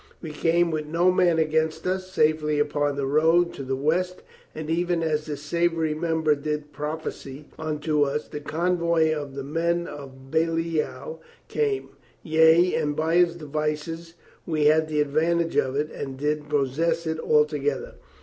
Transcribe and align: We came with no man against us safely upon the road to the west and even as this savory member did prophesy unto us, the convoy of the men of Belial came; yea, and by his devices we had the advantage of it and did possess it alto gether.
We 0.19 0.31
came 0.31 0.71
with 0.71 0.87
no 0.87 1.11
man 1.11 1.37
against 1.37 1.85
us 1.85 2.09
safely 2.11 2.57
upon 2.57 2.95
the 2.95 3.05
road 3.05 3.53
to 3.53 3.61
the 3.61 3.75
west 3.75 4.23
and 4.55 4.67
even 4.67 5.03
as 5.03 5.27
this 5.27 5.43
savory 5.43 5.93
member 5.93 6.33
did 6.33 6.73
prophesy 6.73 7.45
unto 7.59 8.01
us, 8.01 8.27
the 8.27 8.39
convoy 8.39 9.13
of 9.13 9.35
the 9.35 9.43
men 9.43 9.85
of 9.85 10.31
Belial 10.31 11.21
came; 11.49 11.89
yea, 12.23 12.73
and 12.73 12.95
by 12.95 13.17
his 13.17 13.35
devices 13.35 14.15
we 14.47 14.65
had 14.65 14.87
the 14.87 15.01
advantage 15.01 15.55
of 15.55 15.75
it 15.75 15.91
and 15.91 16.17
did 16.17 16.49
possess 16.49 17.05
it 17.05 17.19
alto 17.19 17.59
gether. 17.59 17.93